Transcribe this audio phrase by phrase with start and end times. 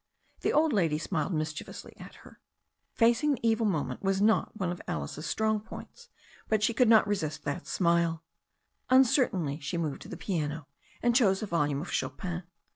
[0.39, 2.39] The old lady smiled mischievously at her.
[2.95, 6.09] Facing the evil moment was not one of Alice's strongf^ points,
[6.49, 8.23] but she could not resist that smile.
[8.89, 10.65] Uncertainly she moved to the piano,
[11.03, 12.41] and chose a volume of Chopin.